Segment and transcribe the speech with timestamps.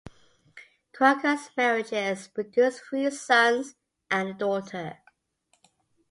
[0.95, 3.75] Groucutt's marriages produced three sons
[4.09, 4.97] and a daughter.